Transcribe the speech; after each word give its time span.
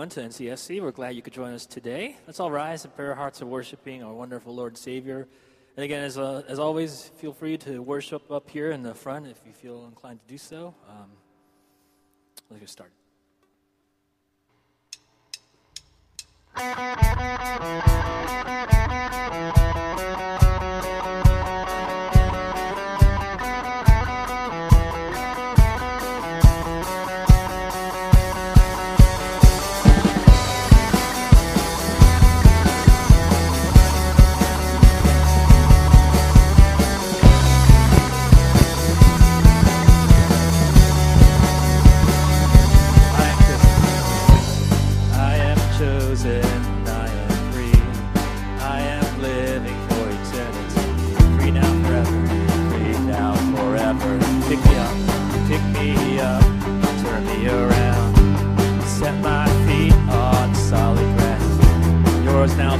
everyone, 0.00 0.10
to 0.10 0.44
NCSC. 0.44 0.80
We're 0.80 0.92
glad 0.92 1.16
you 1.16 1.22
could 1.22 1.32
join 1.32 1.52
us 1.54 1.66
today. 1.66 2.16
Let's 2.24 2.38
all 2.38 2.52
rise 2.52 2.84
and 2.84 2.94
prayer 2.94 3.16
hearts 3.16 3.40
of 3.40 3.48
worshiping 3.48 4.04
our 4.04 4.14
wonderful 4.14 4.54
Lord 4.54 4.74
and 4.74 4.78
Savior. 4.78 5.26
And 5.76 5.82
again, 5.82 6.04
as, 6.04 6.16
uh, 6.16 6.44
as 6.46 6.60
always, 6.60 7.10
feel 7.16 7.32
free 7.32 7.58
to 7.58 7.82
worship 7.82 8.30
up 8.30 8.48
here 8.48 8.70
in 8.70 8.84
the 8.84 8.94
front 8.94 9.26
if 9.26 9.40
you 9.44 9.52
feel 9.52 9.86
inclined 9.86 10.20
to 10.20 10.26
do 10.28 10.38
so. 10.38 10.72
Um, 10.88 11.10
let's 12.48 12.60
get 12.60 12.68
started. 12.68 12.94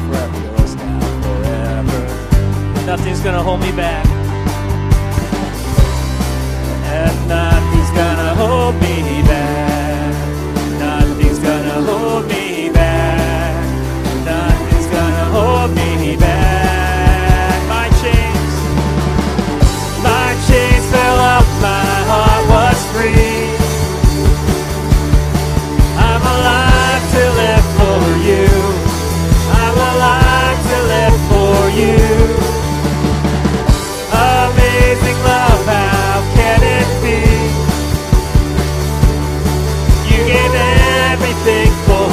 forever, 0.09 0.39
you'll 0.41 0.57
forever. 1.23 2.01
Nothing's 2.87 3.21
gonna 3.21 3.43
hold 3.43 3.61
me 3.61 3.73
back. 3.73 4.07
And 6.99 7.29
nothing's 7.29 7.91
gonna 7.91 8.35
hold 8.35 8.75
me 8.81 9.18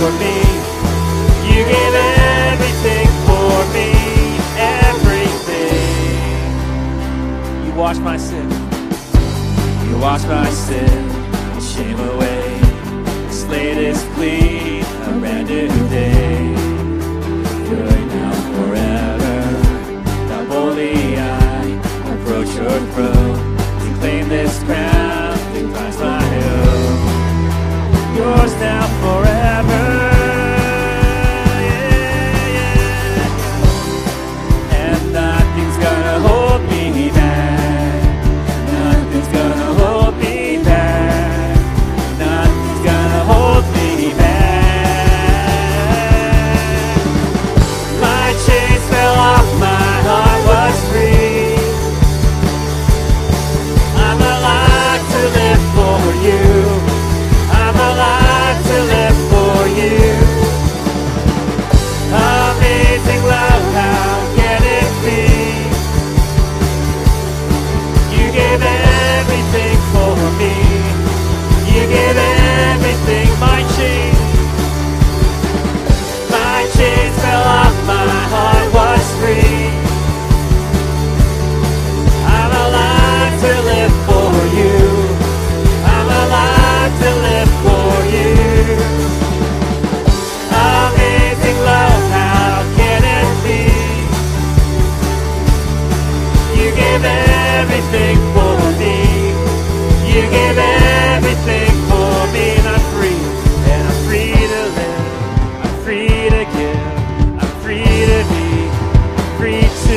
for 0.06 0.12
me. 0.20 0.38
You 1.50 1.62
gave 1.74 1.96
everything 2.52 3.08
for 3.28 3.54
me, 3.76 3.90
everything. 4.86 5.82
You 7.66 7.72
washed 7.74 8.02
my 8.02 8.18
sin. 8.18 8.50
You 9.88 9.98
washed 9.98 10.28
my 10.28 10.50
sin, 10.50 11.00
and 11.54 11.64
shame 11.64 12.00
away. 12.12 12.60
The 13.28 13.34
slate 13.34 13.96
plea, 14.14 14.82
a 14.82 15.12
brand 15.20 15.48
new 15.50 15.70
day. 15.90 16.54
You're 17.70 18.00
now 18.18 18.34
forever. 18.54 19.38
Now 20.30 20.42
only 20.62 20.96
I 21.18 21.64
approach 22.14 22.52
your 22.60 22.80
throne 22.94 23.38
claim 24.00 24.26
this 24.30 24.56
crown 24.66 25.38
that 25.54 25.66
Christ 25.74 26.00
my 26.00 26.26
own. 26.54 28.16
Yours 28.18 28.54
now. 28.60 28.95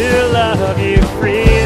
to 0.08 0.28
love 0.28 0.78
you 0.78 1.02
free. 1.18 1.57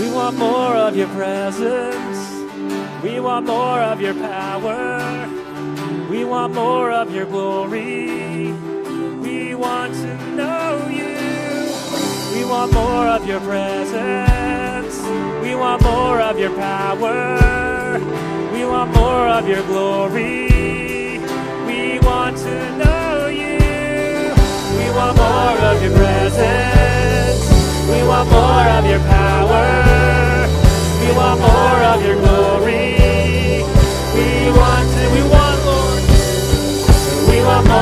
We 0.00 0.10
want 0.10 0.38
more 0.38 0.76
of 0.76 0.96
your 0.96 1.08
presence. 1.08 2.18
We 3.02 3.20
want 3.20 3.44
more 3.44 3.80
of 3.82 4.00
your 4.00 4.14
power. 4.14 5.28
We 6.08 6.24
want 6.24 6.54
more 6.54 6.90
of 6.90 7.14
your 7.14 7.26
glory. 7.26 8.52
We 9.20 9.54
want 9.54 9.92
to 9.92 10.16
know 10.36 10.88
you. 10.88 11.18
We 12.34 12.46
want 12.46 12.72
more 12.72 13.08
of 13.08 13.26
your 13.26 13.40
presence. 13.40 14.96
We 15.42 15.54
want 15.54 15.82
more 15.82 16.18
of 16.18 16.38
your 16.38 16.56
power. 16.56 18.00
We 18.54 18.64
want 18.64 18.94
more 18.94 19.28
of 19.28 19.46
your 19.46 19.62
glory. 19.64 21.18
We 21.66 21.98
want 21.98 22.38
to 22.38 22.76
know 22.78 23.26
you. 23.26 24.32
We 24.78 24.86
want 24.96 25.16
more 25.18 25.58
of 25.70 25.82
your 25.82 25.92
presence. 25.92 27.50
We 27.90 28.02
want 28.08 28.30
more 28.30 28.66
of 28.78 28.86
your 28.86 29.00
power 29.00 29.89
want 37.50 37.66
more. 37.68 37.79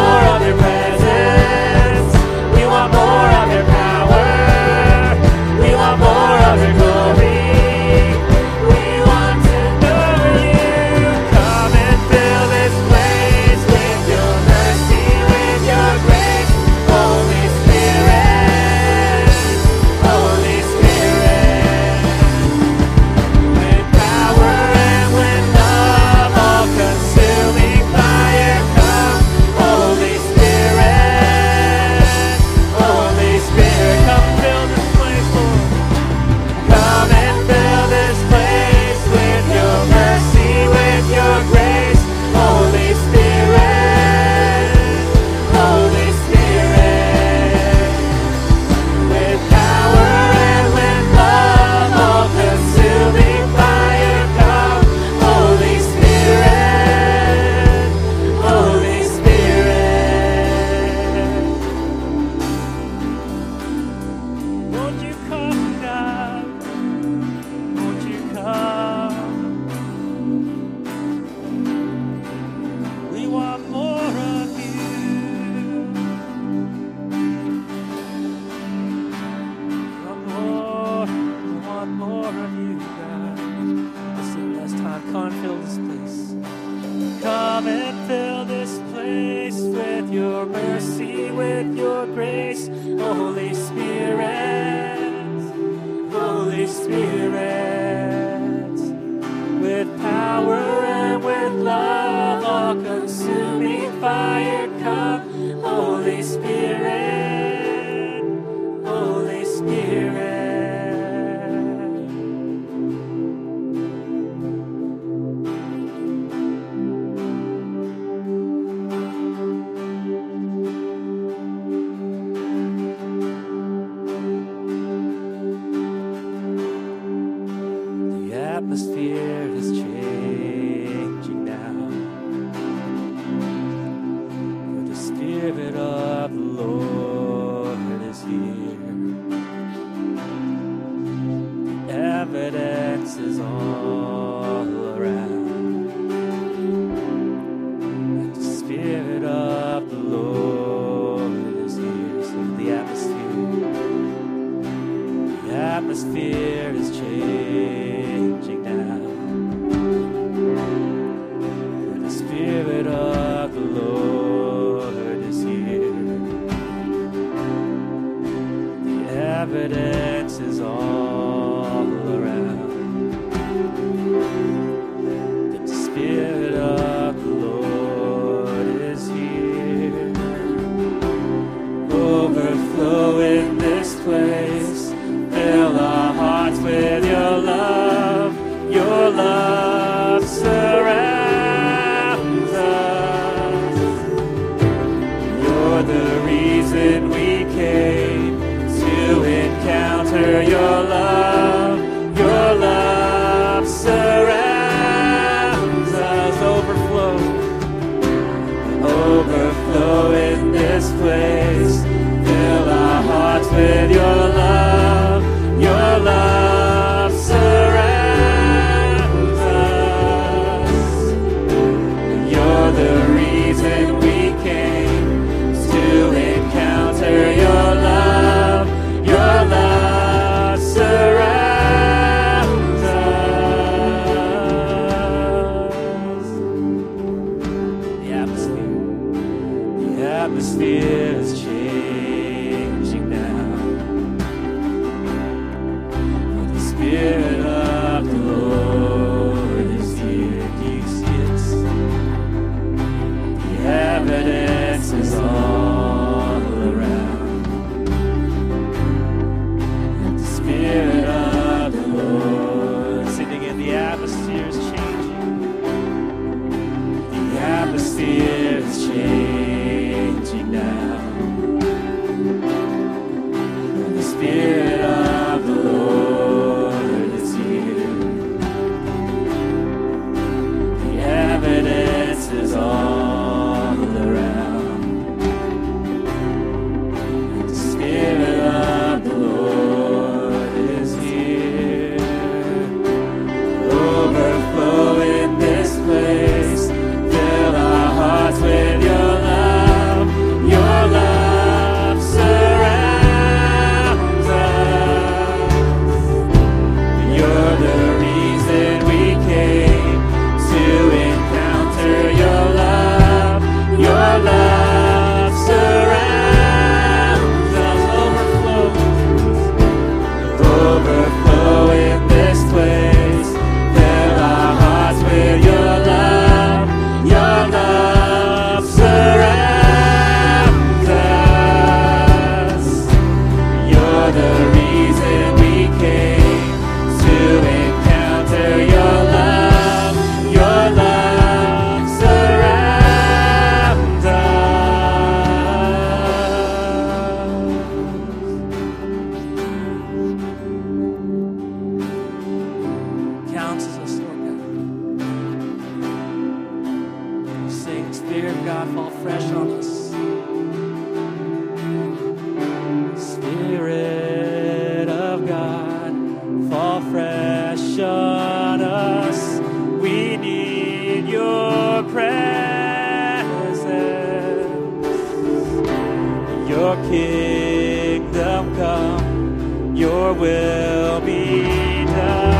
will 380.14 381.00
be 381.00 381.84
done. 381.84 382.37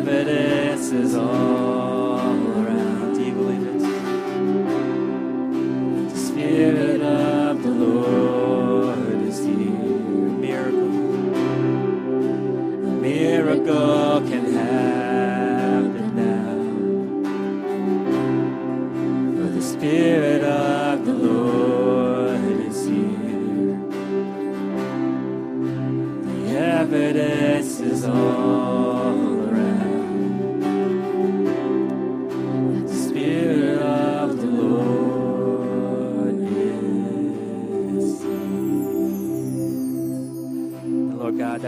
evidence 0.00 0.92
is 0.92 1.14
all. 1.14 1.69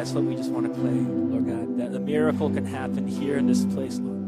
Just 0.04 0.50
want 0.50 0.66
to 0.66 0.80
play, 0.80 0.90
Lord 0.90 1.46
God. 1.46 1.78
That 1.78 1.94
a 1.94 2.00
miracle 2.00 2.50
can 2.50 2.64
happen 2.64 3.06
here 3.06 3.36
in 3.36 3.46
this 3.46 3.64
place, 3.64 3.98
Lord. 3.98 4.20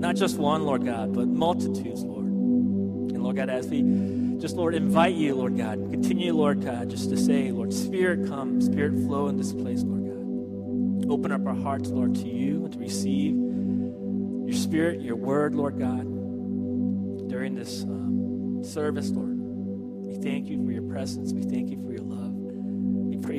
Not 0.00 0.16
just 0.16 0.38
one, 0.38 0.64
Lord 0.64 0.84
God, 0.86 1.12
but 1.12 1.28
multitudes, 1.28 2.02
Lord. 2.02 2.24
And 2.24 3.22
Lord 3.22 3.36
God, 3.36 3.50
as 3.50 3.68
we 3.68 3.82
just, 4.40 4.56
Lord, 4.56 4.74
invite 4.74 5.14
you, 5.14 5.34
Lord 5.34 5.56
God, 5.56 5.78
continue, 5.90 6.32
Lord 6.34 6.64
God, 6.64 6.88
just 6.88 7.10
to 7.10 7.16
say, 7.16 7.52
Lord, 7.52 7.72
Spirit 7.72 8.26
come, 8.28 8.60
Spirit 8.60 8.94
flow 9.06 9.28
in 9.28 9.36
this 9.36 9.52
place, 9.52 9.82
Lord 9.82 10.02
God. 10.02 11.12
Open 11.12 11.30
up 11.30 11.46
our 11.46 11.54
hearts, 11.54 11.90
Lord, 11.90 12.14
to 12.14 12.28
you 12.28 12.64
and 12.64 12.72
to 12.72 12.78
receive 12.78 13.34
your 13.34 14.58
Spirit, 14.58 15.02
your 15.02 15.16
word, 15.16 15.54
Lord 15.54 15.78
God, 15.78 16.04
during 17.28 17.54
this 17.54 17.82
um, 17.82 18.64
service, 18.64 19.10
Lord. 19.10 19.38
We 19.38 20.14
thank 20.16 20.48
you 20.48 20.64
for 20.64 20.72
your 20.72 20.82
presence. 20.84 21.32
We 21.32 21.42
thank 21.42 21.70
you 21.70 21.76
for 21.82 21.92
your. 21.92 22.01
We 22.01 22.01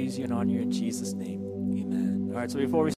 praise 0.04 0.18
you 0.18 0.26
and 0.26 0.34
honor 0.34 0.52
you 0.52 0.60
in 0.60 0.70
Jesus' 0.70 1.14
name. 1.14 1.42
Amen. 1.46 2.28
All 2.30 2.38
right, 2.38 2.52
so 2.52 2.60
before 2.60 2.84
we 2.84 2.92